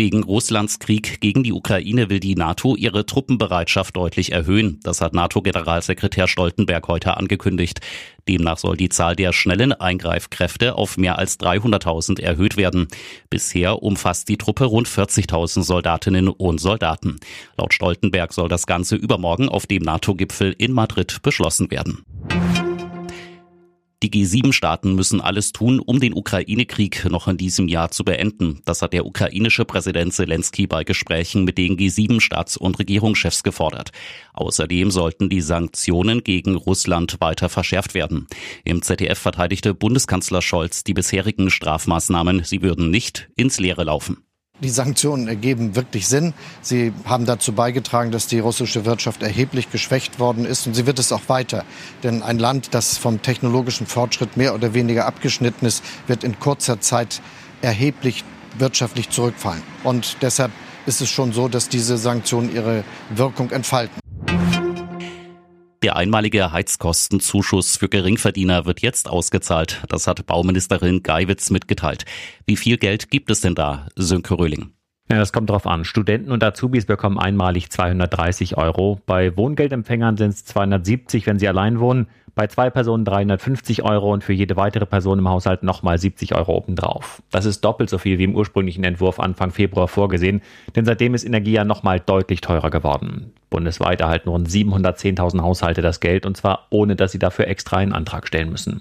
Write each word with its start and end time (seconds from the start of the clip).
Wegen 0.00 0.22
Russlands 0.22 0.78
Krieg 0.78 1.20
gegen 1.20 1.42
die 1.42 1.52
Ukraine 1.52 2.08
will 2.08 2.20
die 2.20 2.34
NATO 2.34 2.74
ihre 2.74 3.04
Truppenbereitschaft 3.04 3.94
deutlich 3.94 4.32
erhöhen. 4.32 4.80
Das 4.82 5.02
hat 5.02 5.12
NATO-Generalsekretär 5.12 6.26
Stoltenberg 6.26 6.88
heute 6.88 7.18
angekündigt. 7.18 7.80
Demnach 8.26 8.56
soll 8.56 8.78
die 8.78 8.88
Zahl 8.88 9.14
der 9.14 9.34
schnellen 9.34 9.74
Eingreifkräfte 9.74 10.76
auf 10.76 10.96
mehr 10.96 11.18
als 11.18 11.38
300.000 11.38 12.18
erhöht 12.18 12.56
werden. 12.56 12.88
Bisher 13.28 13.82
umfasst 13.82 14.30
die 14.30 14.38
Truppe 14.38 14.64
rund 14.64 14.88
40.000 14.88 15.64
Soldatinnen 15.64 16.28
und 16.28 16.62
Soldaten. 16.62 17.20
Laut 17.58 17.74
Stoltenberg 17.74 18.32
soll 18.32 18.48
das 18.48 18.66
Ganze 18.66 18.96
übermorgen 18.96 19.50
auf 19.50 19.66
dem 19.66 19.82
NATO-Gipfel 19.82 20.54
in 20.56 20.72
Madrid 20.72 21.20
beschlossen 21.20 21.70
werden. 21.70 22.06
Die 24.02 24.10
G7-Staaten 24.10 24.94
müssen 24.94 25.20
alles 25.20 25.52
tun, 25.52 25.78
um 25.78 26.00
den 26.00 26.14
Ukraine-Krieg 26.14 27.04
noch 27.10 27.28
in 27.28 27.36
diesem 27.36 27.68
Jahr 27.68 27.90
zu 27.90 28.02
beenden. 28.02 28.62
Das 28.64 28.80
hat 28.80 28.94
der 28.94 29.04
ukrainische 29.04 29.66
Präsident 29.66 30.14
Zelensky 30.14 30.66
bei 30.66 30.84
Gesprächen 30.84 31.44
mit 31.44 31.58
den 31.58 31.76
G7-Staats- 31.76 32.56
und 32.56 32.78
Regierungschefs 32.78 33.42
gefordert. 33.42 33.92
Außerdem 34.32 34.90
sollten 34.90 35.28
die 35.28 35.42
Sanktionen 35.42 36.24
gegen 36.24 36.54
Russland 36.54 37.20
weiter 37.20 37.50
verschärft 37.50 37.92
werden. 37.92 38.26
Im 38.64 38.80
ZDF 38.80 39.18
verteidigte 39.18 39.74
Bundeskanzler 39.74 40.40
Scholz 40.40 40.82
die 40.82 40.94
bisherigen 40.94 41.50
Strafmaßnahmen. 41.50 42.44
Sie 42.44 42.62
würden 42.62 42.90
nicht 42.90 43.28
ins 43.36 43.60
Leere 43.60 43.84
laufen. 43.84 44.24
Die 44.62 44.68
Sanktionen 44.68 45.26
ergeben 45.26 45.74
wirklich 45.74 46.06
Sinn. 46.06 46.34
Sie 46.60 46.92
haben 47.04 47.24
dazu 47.24 47.52
beigetragen, 47.52 48.10
dass 48.10 48.26
die 48.26 48.40
russische 48.40 48.84
Wirtschaft 48.84 49.22
erheblich 49.22 49.70
geschwächt 49.70 50.18
worden 50.18 50.44
ist 50.44 50.66
und 50.66 50.74
sie 50.74 50.86
wird 50.86 50.98
es 50.98 51.12
auch 51.12 51.28
weiter. 51.28 51.64
Denn 52.02 52.22
ein 52.22 52.38
Land, 52.38 52.74
das 52.74 52.98
vom 52.98 53.22
technologischen 53.22 53.86
Fortschritt 53.86 54.36
mehr 54.36 54.54
oder 54.54 54.74
weniger 54.74 55.06
abgeschnitten 55.06 55.66
ist, 55.66 55.82
wird 56.06 56.24
in 56.24 56.38
kurzer 56.38 56.80
Zeit 56.80 57.22
erheblich 57.62 58.24
wirtschaftlich 58.58 59.10
zurückfallen. 59.10 59.62
Und 59.84 60.18
deshalb 60.22 60.50
ist 60.86 61.00
es 61.00 61.08
schon 61.08 61.32
so, 61.32 61.48
dass 61.48 61.68
diese 61.68 61.96
Sanktionen 61.96 62.54
ihre 62.54 62.84
Wirkung 63.10 63.50
entfalten. 63.50 63.99
Der 65.82 65.96
einmalige 65.96 66.52
Heizkostenzuschuss 66.52 67.78
für 67.78 67.88
Geringverdiener 67.88 68.66
wird 68.66 68.82
jetzt 68.82 69.08
ausgezahlt. 69.08 69.82
Das 69.88 70.06
hat 70.06 70.26
Bauministerin 70.26 71.02
Geiwitz 71.02 71.48
mitgeteilt. 71.48 72.04
Wie 72.44 72.56
viel 72.56 72.76
Geld 72.76 73.10
gibt 73.10 73.30
es 73.30 73.40
denn 73.40 73.54
da, 73.54 73.86
Sönke 73.96 74.38
Röhling? 74.38 74.74
Ja, 75.10 75.18
das 75.18 75.32
kommt 75.32 75.48
drauf 75.48 75.66
an. 75.66 75.86
Studenten 75.86 76.32
und 76.32 76.44
Azubis 76.44 76.84
bekommen 76.84 77.18
einmalig 77.18 77.70
230 77.70 78.58
Euro. 78.58 79.00
Bei 79.06 79.34
Wohngeldempfängern 79.38 80.18
sind 80.18 80.34
es 80.34 80.44
270, 80.44 81.26
wenn 81.26 81.38
sie 81.38 81.48
allein 81.48 81.80
wohnen. 81.80 82.08
Bei 82.40 82.46
zwei 82.46 82.70
Personen 82.70 83.04
350 83.04 83.82
Euro 83.82 84.14
und 84.14 84.24
für 84.24 84.32
jede 84.32 84.56
weitere 84.56 84.86
Person 84.86 85.18
im 85.18 85.28
Haushalt 85.28 85.62
nochmal 85.62 85.98
70 85.98 86.34
Euro 86.34 86.56
obendrauf. 86.56 87.22
Das 87.30 87.44
ist 87.44 87.60
doppelt 87.60 87.90
so 87.90 87.98
viel 87.98 88.18
wie 88.18 88.24
im 88.24 88.34
ursprünglichen 88.34 88.82
Entwurf 88.82 89.20
Anfang 89.20 89.50
Februar 89.50 89.88
vorgesehen, 89.88 90.40
denn 90.74 90.86
seitdem 90.86 91.12
ist 91.12 91.24
Energie 91.24 91.52
ja 91.52 91.66
nochmal 91.66 92.00
deutlich 92.00 92.40
teurer 92.40 92.70
geworden. 92.70 93.34
Bundesweit 93.50 94.00
erhalten 94.00 94.30
rund 94.30 94.48
710.000 94.48 95.42
Haushalte 95.42 95.82
das 95.82 96.00
Geld 96.00 96.24
und 96.24 96.34
zwar 96.34 96.66
ohne, 96.70 96.96
dass 96.96 97.12
sie 97.12 97.18
dafür 97.18 97.46
extra 97.46 97.76
einen 97.76 97.92
Antrag 97.92 98.26
stellen 98.26 98.48
müssen. 98.48 98.80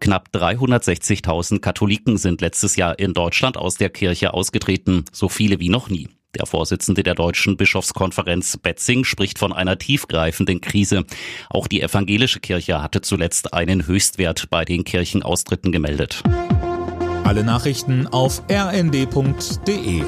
Knapp 0.00 0.30
360.000 0.34 1.60
Katholiken 1.60 2.16
sind 2.16 2.40
letztes 2.40 2.74
Jahr 2.74 2.98
in 2.98 3.14
Deutschland 3.14 3.56
aus 3.56 3.76
der 3.76 3.90
Kirche 3.90 4.34
ausgetreten, 4.34 5.04
so 5.12 5.28
viele 5.28 5.60
wie 5.60 5.68
noch 5.68 5.88
nie. 5.88 6.08
Der 6.36 6.44
Vorsitzende 6.44 7.02
der 7.02 7.14
Deutschen 7.14 7.56
Bischofskonferenz 7.56 8.58
Betzing 8.58 9.04
spricht 9.04 9.38
von 9.38 9.54
einer 9.54 9.78
tiefgreifenden 9.78 10.60
Krise. 10.60 11.04
Auch 11.48 11.66
die 11.66 11.80
evangelische 11.80 12.40
Kirche 12.40 12.82
hatte 12.82 13.00
zuletzt 13.00 13.54
einen 13.54 13.86
Höchstwert 13.86 14.50
bei 14.50 14.66
den 14.66 14.84
Kirchenaustritten 14.84 15.72
gemeldet. 15.72 16.22
Alle 17.24 17.42
Nachrichten 17.42 18.06
auf 18.06 18.42
rnd.de 18.50 20.02